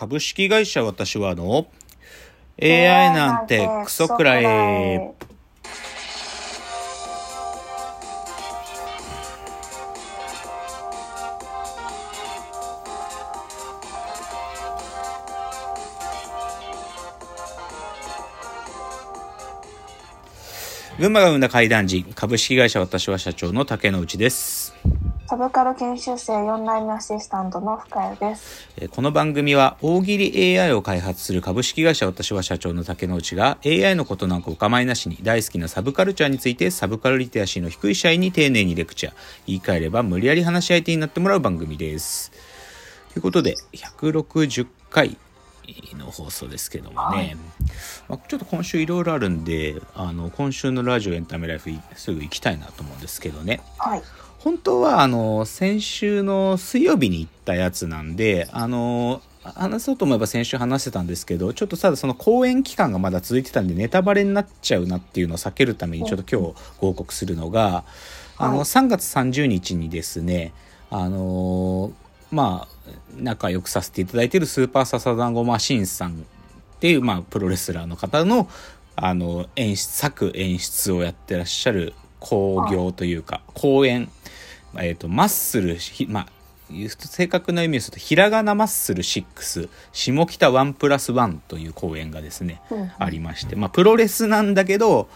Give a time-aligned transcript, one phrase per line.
[0.00, 1.66] 株式会社私はの
[2.58, 4.44] AI なんてクソくらい。
[20.98, 24.74] 群馬が生んだ怪談時株式会社私は社長の竹之内です。
[25.30, 28.68] サブカル研修生4代目アシスタントの深谷です。
[28.76, 39.14] えーこの番組は大喜利 AI を開発する株式会社私は社長の竹之内が AI のことなんかお構いなしに大好きなサブカルチャーについてサブカルリテラシーの低い社員に丁寧にレクチャー
[39.46, 42.32] 言い換えれば無理やり話し相手になってもらう番組です。
[43.12, 45.16] ということで160回
[45.96, 47.36] の放送ですけどもね、はい
[48.08, 54.02] まあ、ちょっと今週いろいろあるんであの今週のラジオエンタメライフすぐ行きたいなと思うんですけどねはい。
[54.42, 67.84] 本当はあの先週の水曜日に行ったやつなんであの話そうと思えば先週話してたんですけどちょっとただその公演期間がまだ続いてたんでネタバレになっちゃうなっていうのを避けるためにちょっと今日ご報告するのが
[68.38, 70.54] あのはい3月30日にですね
[70.88, 71.92] あの
[72.30, 76.14] まあ仲良くさせていただいているスーパーササダンゴマシンさんっ
[76.80, 78.48] ていう、まあ、プロレスラーの方の
[78.96, 84.08] あの演出作演出をやってらっしゃる興行というか、公演、
[84.76, 86.26] えー、とマッスルひまあ
[86.98, 92.84] 正確な意味をするとひらがなマッスル6下北ワンプラスワンという公演がですね、うんう。
[92.84, 95.08] んありましてまあプロレスなんだけど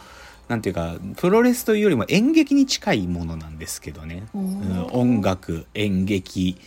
[0.48, 4.38] なんていうかプロレスというよりも演劇に近いものなんですけどね、う。
[4.38, 6.58] んうん音楽演劇、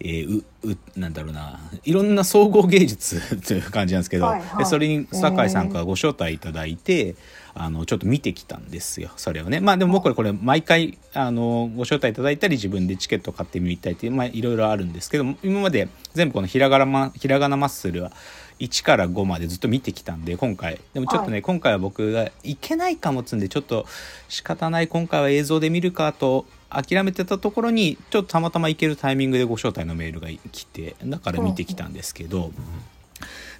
[0.00, 4.58] えーううなんだろうないろんな総合芸術という感じなんですけど、はいはい。
[4.58, 7.14] でそれに酒井さんからご招待いただいて、
[7.58, 9.60] あのちょっと見てきたんですよそれをね。
[9.60, 18.12] まあでも僕はこれ毎回あのご招待いただいたり自分でチケット買ってみたいっていうまあいろいろあるんですけど今まで全部このひらがなマひらがなマッスルは
[18.60, 20.80] 1から5までずっと見てきたんで今回。
[20.92, 23.86] でもちょっとね、は今回は僕がいけないかもっつんでちょっと
[24.28, 32.52] 仕方ない今回は映像で見るかと諦めてたところにちょっとたまたま行けるタイミングでご招待のメールが来てだから見てきたんですけど、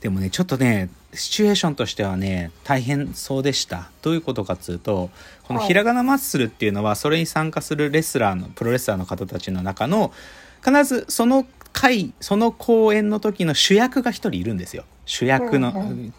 [0.01, 3.91] でもねちょっとねシチュエーションとしてはね大変そうでした。
[4.03, 5.11] どういうことかっつうと
[5.45, 5.69] このはい。
[5.69, 10.13] ひらがなマッスルっていうのはそれに参加するレスラーのプロレスラーの方たちの中の
[10.65, 15.73] 必ずその回その公演の時の主役が一人いるんですよ主役の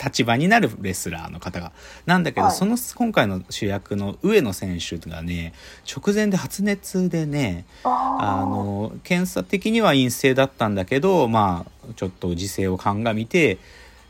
[0.03, 1.71] 立場になるレスラーの方が。
[2.05, 2.55] なんだけど、はい。
[2.55, 5.53] その今回の主役の上野選手がね
[5.85, 13.57] 直前で発熱でねああの検査的には陰性だったんだけどまあちょっと時勢を鑑みて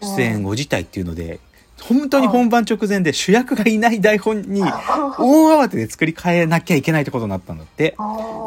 [0.02, 1.40] 出演後辞退っていうので、
[1.82, 7.96] 本当に本番直前で主役がいない台本に大慌てで作り変えなきゃいけないってことになったんだって。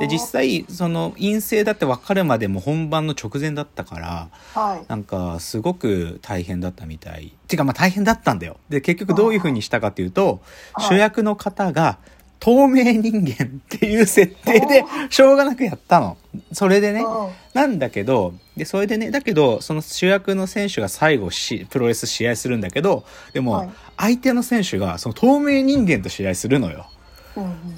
[0.01, 4.85] で実際その陰性だって分かるまでも本番の直前だったからはい。
[4.89, 7.33] なんかすごく大変だったみたい。
[7.47, 8.57] ていうかまあ大変だったんだよ。
[8.69, 10.41] で結局どういう風にしたかっていうと
[10.75, 11.99] はい主役の方が
[12.41, 16.17] 透明人間っていう設定でしょうがなくやったの。
[16.53, 17.03] それでね。
[17.03, 26.87] うんなんだけど、で、それでね、だけど、その主役の選手が最後し、プロレス試合するんだけど、でも、はい相手の選手がその透明人間と試合するのよ。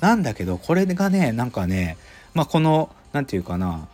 [0.00, 1.96] なんだけど、これがね、なんかね、
[2.32, 3.88] まあ、この、なんていうかな、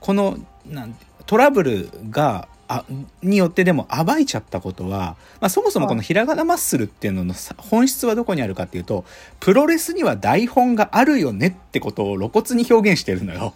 [0.00, 0.96] この、なん
[1.26, 2.84] トラブルが、あ
[3.22, 9.04] によってでも暴いちゃったことは、まあ、そもそもこのひらがなマッスルっていうののさ本質はどこにあるかっていうと
[9.38, 13.54] プロレスには台本があるよねってことを露骨に表現してるのよ。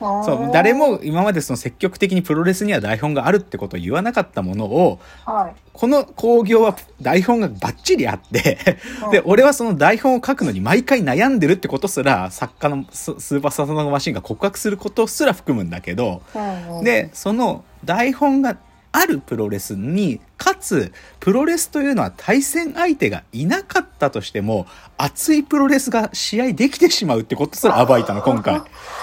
[0.00, 5.60] そう誰も今までその積極的にプロレスには台本があるってことを言わなかったものをはい。
[5.72, 8.58] この興行は台本がバッチリあって
[9.04, 16.22] うんで俺はその台本を書くのに毎回悩んでるってことすら作家のススーパーササダンゴマシンが告白することすら含むんだけど
[16.82, 18.56] でその台本が
[18.90, 24.66] あるプロレスにかつプロレスというのは対戦相手がいなかったとしても
[24.96, 28.62] 熱いプロレスが試合できてしまうってことすら暴いたの今回。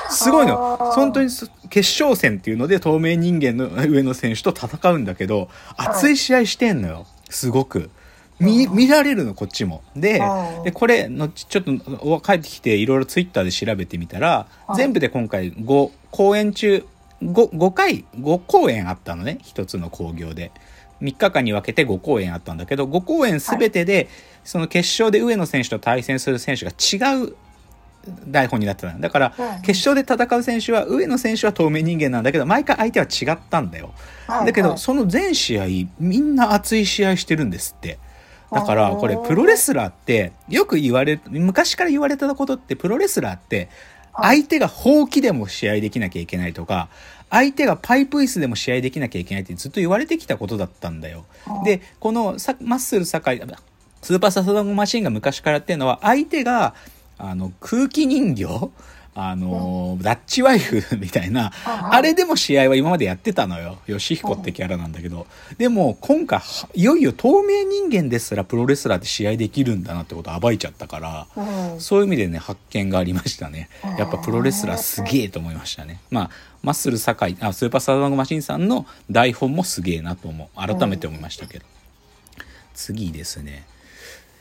[0.10, 0.78] すごいの。
[0.78, 7.06] 本当にす決勝戦っていうので透明人間の上の選手と戦うんだけど熱い試合してんのよ。
[7.30, 7.90] すごく。
[8.38, 9.82] 見見られるのこっちも。
[9.96, 11.72] でうんでこれのちょっと
[12.02, 14.78] お帰ってきていろいろツイッターで調べてみたらはい。
[14.78, 16.86] 全部で今回5公演中
[17.26, 19.40] 5, 5回5公演あったのね。
[19.42, 20.52] 一つの興行で。
[21.02, 24.08] 3日間に分けて5公演あったんだけど5公演全てで、
[24.44, 27.36] その決勝で上野選手と対戦する選手が違う
[28.28, 33.92] 台本になってたのだからうん決勝で戦う選手は上野選手は透明人間なんだけど毎回相手は違ったんだよ。
[34.28, 34.78] はいだけど、はい。
[34.78, 35.66] その全試合
[36.00, 38.00] みんな熱い試合してるんですって。
[38.52, 43.70] だからこれプロレスラーってよく言われる昔から言われたことってプロレスラーってはい
[44.22, 46.90] 相手が放棄でも試合できなきゃいけないとか
[47.30, 51.26] 相手がパイプ椅子でも試合できなきゃいけないってずっと言われてきたことだったんだよ。
[51.64, 53.42] で、このさマッスル酒井、
[54.02, 56.76] スーパーササダゴマシンが昔からやってるのは、相手が、
[57.18, 58.46] あの、空気人形？
[59.18, 63.78] あの、ダッチワイフ みたいな、あれでも試合は今までやってたのよ。
[63.88, 65.26] ヨシヒコってキャラなんだけど。
[65.58, 66.42] でも、今回、
[66.74, 71.28] いよいよ透明人間ですらプロレスラーで試合できるんだなってことを暴いちゃったから、
[71.80, 73.70] そういう意味でね、発見がありましたね。
[73.98, 76.02] やっぱプロレスラーすげえと思いましたね。
[76.12, 76.30] まあ、
[76.62, 80.60] マッスル酒井、あ、スーパーサウダンゴマシンさんの台本もすげえなと思う。
[80.60, 81.66] 改めて思いましたけど。
[82.74, 83.64] 次ですね。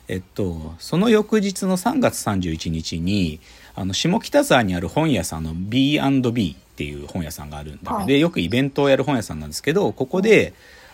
[0.09, 3.41] えっと、その翌日の3月31日に、
[3.75, 8.07] あの、下北沢にある本屋さんの B&B っていう本屋さんがあるんだけど、はい。
[8.07, 10.53] で、よくイベントをやる本屋さんなんですけど、ここで、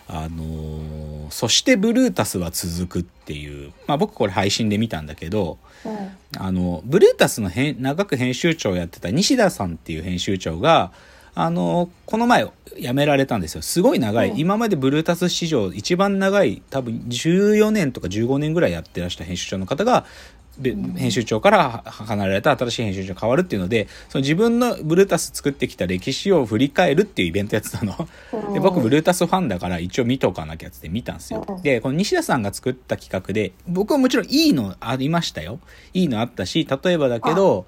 [0.09, 5.97] あのーそしてブルータスは続くっていう、まあ僕これ配信で見たんだけど、うん
[6.37, 10.93] あの、ブルータスの編長く編集長をやってた西田さんっていう編集長が、
[11.43, 12.47] あの、この前
[12.79, 13.63] 辞められたんですよ。
[13.63, 14.31] すごい長い。
[14.31, 14.39] うん。
[14.39, 20.05] 今までブルータス史上一番長い、多分14年とか15年ぐらいやってらした編集長の方が、
[20.59, 27.97] べ編集長からは離れられた新しい編集長が変わるっていうので、その自分のブルータス作ってきた歴史を振り返るっていうイベントやってたの。
[28.53, 31.45] で僕ブルータスファンだから一応見とかなきゃって見たんですよ。
[31.49, 31.63] うん。
[31.63, 35.61] でこの西田さんが作った企画で僕はもちろんいいのありましたよ。
[35.95, 37.65] いいのあったし例えばだけど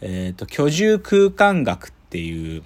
[0.00, 2.62] えっ、と居住空間学っていう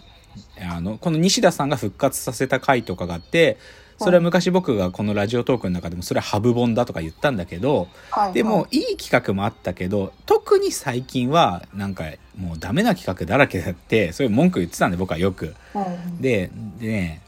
[0.61, 3.58] あのこの西田さんが復活させた回とかがあって
[3.99, 8.32] それは昔僕がこのラジオトークの中でもそれはハブ本だとか言ったんだけどはい。
[8.32, 8.79] でも、い。
[8.93, 12.05] い企画もあったけど、特に最近は、なんか、
[12.37, 15.55] もうダメな企画だらけだって、そういう文句言ってたんで、僕はよく。
[15.75, 15.81] う
[16.11, 16.20] ん。
[16.20, 17.23] で、でね、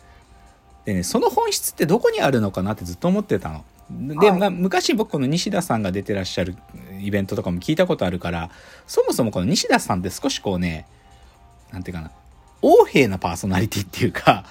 [0.84, 3.64] でね、その本質ってどこにあるのかなってずっと思ってたの。
[3.90, 4.38] で、はい。
[4.38, 6.56] まあ、昔僕この西田さんが出てらっしゃる
[7.00, 8.50] イベントとかも聞いたことあるから、
[8.86, 10.86] そもそもこの西田さんって少しこうね、
[11.72, 12.10] なんていうかな、
[12.62, 14.44] 横柄なパーソナリティっていうか、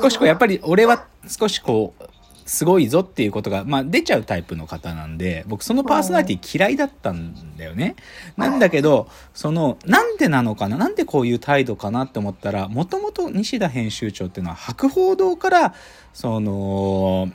[0.00, 2.04] 少しこうやっぱり俺は少しこう、
[2.46, 7.96] すごいぞっていうことが、まあ出ちゃうタイプの方なんで、僕そのパーソナリティ嫌いだったんだよね。
[8.36, 15.74] なんだけど、その、なんでなのかななんでこういう態度かなって思ったら、もともと西田編集長っていうのは博報堂から、
[16.12, 17.30] その、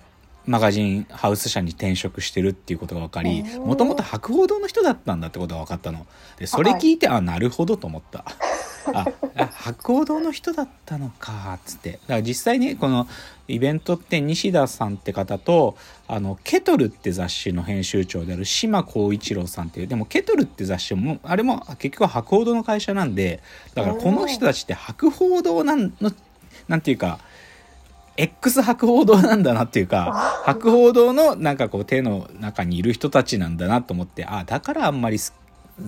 [0.45, 6.07] マガジンハウス社に転職してるっていうことが分かり、うんもともと博報堂の人だったんだってことが分かったの。
[6.37, 8.25] で、それ聞いて、あ、なるほどと思った。
[8.93, 9.05] あ、
[9.51, 11.93] 博報堂の人だったのか、つって。
[11.93, 13.07] だから実際ね、この
[13.47, 15.75] イベントって西田さんって方と、
[16.07, 23.41] あの、ケトルって雑誌の編集長である島光一郎さんっていう、でもケトルって雑誌も、あれも結局は博報堂の会社なんで、
[23.75, 26.11] だからこの人たちって博報堂なんの、
[26.67, 27.19] なんていうか、
[28.17, 35.17] X 博報堂なんだなっていうか、博報堂のなんかこう手の中にいる人たちなんだなと思って、あ、だからあんまり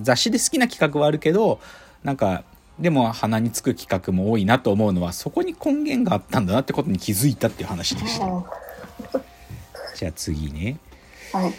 [0.02, 1.60] 雑誌で好きな企画はあるけど、
[2.04, 2.44] なんか、
[2.82, 8.26] でも鼻につく企画も多いなと思うのは、そこに根源があったんだなってことに気づいたっていう話でした。
[8.26, 8.44] うん
[10.02, 10.78] じゃあ次ね。
[11.32, 11.54] はい。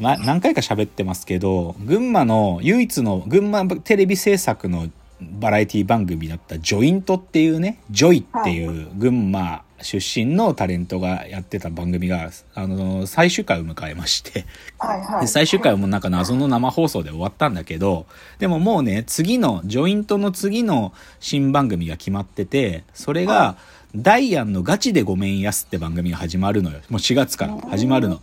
[0.00, 4.88] ま、何回か喋ってますけど、群馬の唯一の群馬テレビ制作の
[5.20, 14.44] バラエティ番組だったジョイントっていうね、ジョイっていう群馬出身のタレントがやってた番組が、あの、最終回を迎えまして、
[14.78, 15.20] はいはい。
[15.22, 18.06] で最終回はもうなんか謎の生放送で終わったんだけど、
[18.38, 23.56] でももうね、次の、ジョイントの次の新番組が決まってて、それが、
[23.96, 26.80] ダイアンのガチでごめんやすって番組が始まるのよ。
[26.90, 28.20] もう4月から始まるの。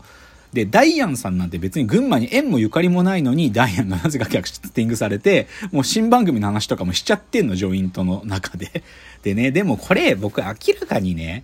[0.55, 8.81] で、ダイアンさんなんて別に群馬に縁もゆかりもないのに、ダイアンがなぜかキャスティングされて、もう新番組の話とかもしちゃってんの、ジョイントの中で。
[9.21, 10.47] でね、でもこれ僕明
[10.79, 11.43] らかにね、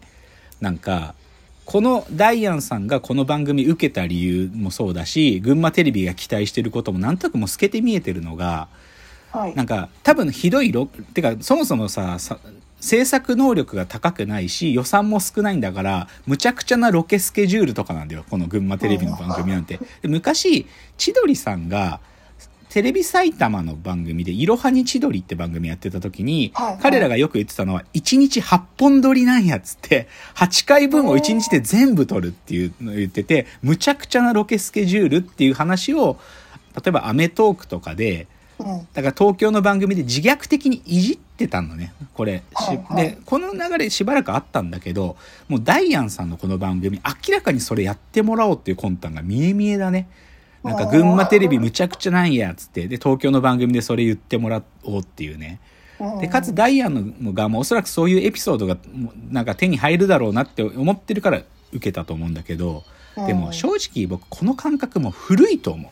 [0.61, 1.13] なんか、
[1.65, 8.69] このダイアンさんがこの番組受けた理由もそうだし、群馬テレビが期待してることもなんとなくもう透けて見えてるのが、
[9.31, 9.55] はい。
[9.55, 12.39] なんか多分ひどいロ、てかそもそもさ、さ
[12.81, 19.79] 制作能力が高くないし予算も少ないんだからむちゃくちゃなロケスケジュールとかなんだよこの群馬テレビの番組なんて。
[20.01, 22.01] で昔千鳥さんが
[22.69, 36.17] テレビ埼玉の番組で「いろはに千鳥」って番組やってた時に、はいはい彼らがよく言ってたのは1日8本撮りなんやっつって8回分を1日で全部撮るっていうのを言っててむちゃくちゃなロケスケジュールっていう話を
[36.75, 38.40] 例えば『アメトーーク』とかでうん。
[38.93, 42.43] だから東京の番組で自虐的にいじってたのね、これ。
[42.95, 50.07] で、この流れしばらくあったんだけど、もうダイアンさんのこの番組、明らかにそれやってもらおうっていう魂胆が見え見えだね。
[50.63, 52.87] なんか群馬テレビむちゃくちゃなんや、つって。
[52.87, 55.59] で、東京の番組でそれ言ってもらおうっていうね。
[56.19, 58.77] で、かつダイアンの側もおそらくそういうエピソードが
[59.29, 61.41] なんか手に入るだろうなって思ってるから
[61.71, 62.83] 受けたと思うんだけど、
[63.27, 65.91] でも正直僕この感覚も古いと思う。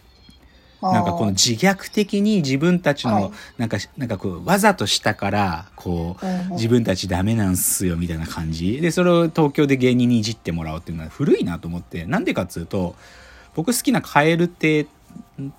[0.81, 3.24] なんかこの自虐的に自分たちはい。
[3.24, 8.79] の、なんか、なんかこう、わざとしたから、こう、自分たちダメなんすよ、みたいな感じ。
[8.79, 12.95] で、それを東京で芸人にいじってもらおうっていうのは古いなと思って、なんでかっつうと、
[13.55, 14.86] 僕好きなカエル亭っ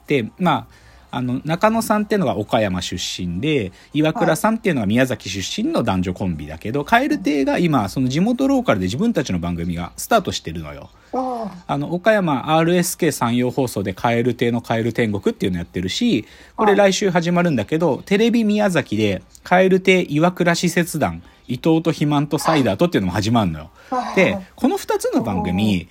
[0.07, 0.67] て、まあ、
[1.11, 10.91] あの、中野さんっていうのが岡山出身で、岩倉さんっていうのが宮崎出身の男女コンビだけど、カエル亭が今、その地元ローカルで自分たちの番組がスタートしてるのよ。
[11.13, 11.31] うん
[11.67, 16.25] あの、岡山 RSK 山陽放送でカエル亭のカエル天国っていうのやってるし、
[16.57, 23.71] これ来週始まるんだけど、テレビ宮崎でカエル亭岩倉施設団、伊藤と肥満とサイダーとっていうのも始まるのよ。
[24.15, 25.89] で、この二つの番組、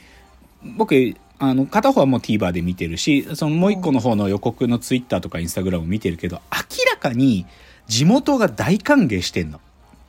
[0.77, 0.95] 僕、
[1.39, 7.45] あの、片方はもう TVer で見てるし、そのもう一個の方の予告の Twitter とか Instagram 見てるけど、明らかに
[7.87, 9.61] 地元が大歓迎してんの。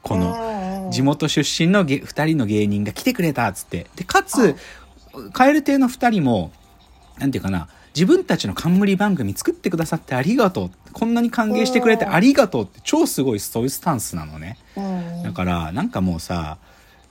[0.02, 3.86] この、地元出身のげ二人の芸人が来てくれたっつって。
[3.94, 4.56] で、かつ、
[5.32, 6.50] カエル亭の二人も、
[7.18, 10.70] なんていうかな、自分たちの冠番組作ってくださってありがとう。
[10.92, 14.58] こんなに歓迎してくれてありがとうって超すごいそういうスタンスなのね。
[14.76, 16.58] うんだから、なんかもうさ、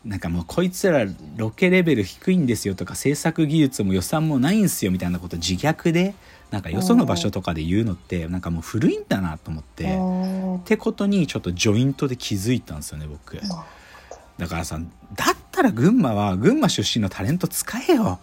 [0.06, 6.14] なんかもうこいつらロケレベル低いんですよとか制作技術も予算もないんすよみたいなこと自虐で
[6.52, 13.40] なんかよその場所とかで言うのってなんかもう古いんだなと思って、うんってことにちょっとジョイントで気づいたんですよね僕。
[14.38, 14.80] だからさ
[15.16, 18.20] だったら群馬は群馬出身のタレント使えよ。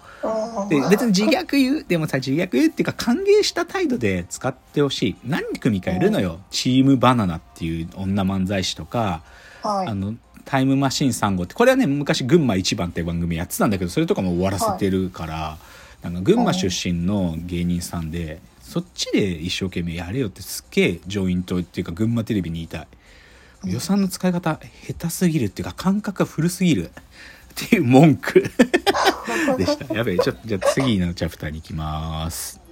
[0.68, 5.16] で別に自虐言う でもさ自虐言うっていうか歓迎した態度で使ってほしい。
[5.25, 9.23] 何組かいるのよ、チームバナナっていう女漫才師とか、
[9.62, 9.88] はい。
[9.88, 10.14] あの
[10.47, 15.59] タイムマシーン3号ってこれはね昔群馬一番っていう番組やってたんだけどそれとかも終わらせてるから、
[16.03, 22.87] なんか群馬出身の芸人さんでそっちで一生懸命やれよってすっげえジョイントっていうか群馬テレビに言いたい。
[23.65, 26.91] 予算の使い方下手すぎるっていうか感覚が古すぎる。
[26.91, 28.45] っていう文句。
[29.59, 29.95] でした。
[29.95, 32.65] やべえちょっとじゃあ次のチャプターに行きます